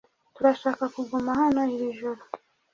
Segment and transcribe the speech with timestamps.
[0.35, 2.21] Turashaka kuguma hano iri joro.